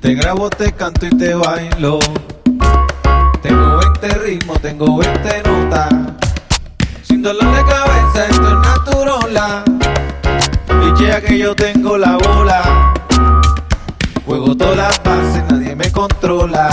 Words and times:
Te 0.00 0.14
grabo, 0.14 0.48
te 0.48 0.72
canto 0.72 1.04
y 1.04 1.10
te 1.10 1.34
bailo. 1.34 1.98
Tengo 3.42 3.78
20 4.00 4.08
ritmos, 4.20 4.58
tengo 4.62 4.96
20 4.96 5.42
notas. 5.42 5.88
Sin 7.02 7.20
dolor 7.20 7.54
de 7.54 7.64
cabeza, 7.64 8.26
esto 8.30 8.48
es 8.48 8.68
naturola. 8.68 9.62
Dichea 10.82 11.20
que 11.20 11.36
yo 11.36 11.54
tengo 11.54 11.98
la 11.98 12.16
bola. 12.16 12.94
Juego 14.24 14.56
todas 14.56 14.76
las 14.78 15.02
bases, 15.02 15.44
nadie 15.50 15.76
me 15.76 15.92
controla. 15.92 16.70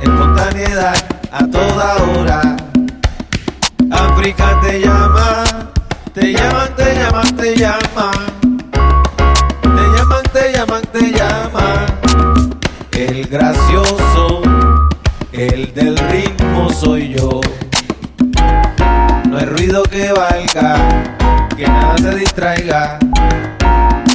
Espontaneidad 0.00 0.94
a 1.32 1.46
toda 1.48 1.96
hora. 1.96 2.56
África 3.90 4.60
te 4.62 4.80
llama, 4.80 5.42
te 6.12 6.32
llaman, 6.32 6.76
te 6.76 6.94
llaman, 6.94 7.36
te 7.36 7.56
llaman. 7.56 8.33
El 15.48 15.74
del 15.74 15.96
ritmo 15.96 16.70
soy 16.70 17.14
yo. 17.14 17.40
No 19.28 19.38
hay 19.38 19.46
ruido 19.46 19.82
que 19.82 20.12
valga, 20.12 20.76
que 21.56 21.66
nada 21.66 21.96
te 21.96 22.14
distraiga. 22.16 22.98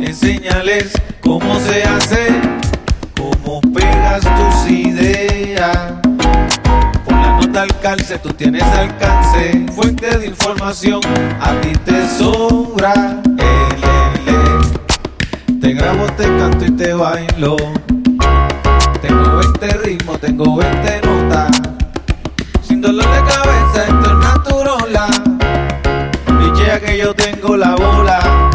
Enseñales 0.01 0.91
cómo 1.21 1.59
se 1.59 1.83
hace, 1.83 2.27
cómo 3.17 3.61
pegas 3.73 4.21
tus 4.21 4.71
ideas. 4.71 5.77
Con 7.05 7.21
la 7.21 7.39
nota 7.39 7.63
al 7.63 7.79
calce 7.79 8.17
tú 8.19 8.29
tienes 8.33 8.63
alcance, 8.63 9.65
fuente 9.75 10.17
de 10.17 10.27
información, 10.27 11.01
a 11.39 11.53
ti 11.61 11.73
te 11.85 12.07
sobra. 12.07 13.21
El. 13.37 15.59
Te 15.59 15.73
grabo, 15.73 16.05
te 16.17 16.23
canto 16.23 16.65
y 16.65 16.71
te 16.71 16.93
bailo. 16.93 17.57
20 19.59 19.77
ritmos, 19.79 20.19
tengo 20.21 20.55
20 20.55 21.01
notas. 21.01 21.61
Sin 22.61 22.79
dolor 22.79 23.05
de 23.05 23.23
cabeza, 23.33 23.83
esto 23.87 24.11
es 24.11 24.17
naturola. 24.17 25.07
Dichea 26.39 26.79
que 26.79 26.97
yo 26.97 27.13
tengo 27.13 27.57
la 27.57 27.75
bola. 27.75 28.51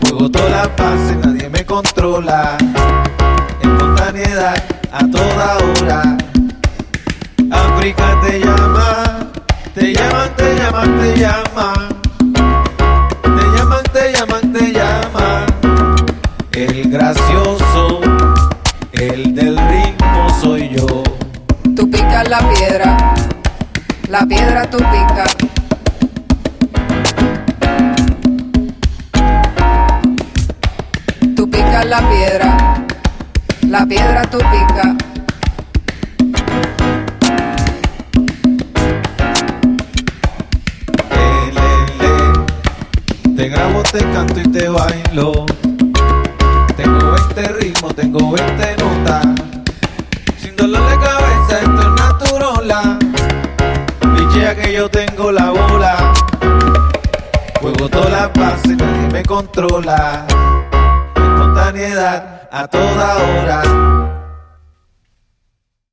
Juego 0.00 0.30
todas 0.30 0.50
las 0.50 0.76
bases, 0.76 1.16
nadie 1.16 1.48
me 1.48 1.66
controla. 1.66 2.56
Espontaneidad 3.60 4.62
a 4.92 5.10
toda 5.10 5.56
hora. 5.56 6.16
África 7.50 8.20
te 8.24 8.40
llama, 8.40 9.30
te 9.74 9.92
llaman, 9.92 10.36
te 10.36 10.54
llaman, 10.54 11.00
te 11.00 11.18
llaman. 11.18 11.73
La 22.28 22.38
piedra, 22.54 23.14
la 24.08 24.24
piedra 24.26 24.70
tú 24.70 24.78
picas. 24.78 25.36
Tú 31.36 31.50
picas 31.50 31.86
la 31.86 32.08
piedra, 32.08 32.84
la 33.68 33.86
piedra 33.86 34.22
tú 34.22 34.38
el. 34.38 34.96
Te 43.36 43.48
grabo, 43.48 43.82
te 43.82 43.98
canto 44.12 44.40
y 44.40 44.44
te 44.44 44.68
bailo. 44.68 45.46
Tengo 46.76 47.12
20 47.34 47.48
ritmos, 47.60 47.94
tengo 47.94 48.30
20 48.32 48.83
Que 54.34 54.72
yo 54.72 54.90
tengo 54.90 55.30
la 55.30 55.50
bola. 55.50 56.12
Juego 57.60 57.88
todas 57.88 58.10
las 58.10 58.32
bases, 58.34 58.76
nadie 58.76 59.08
me 59.12 59.22
controla. 59.22 60.26
Espontaneidad 61.14 62.48
a 62.50 62.66
toda 62.66 63.16
hora. 63.16 64.23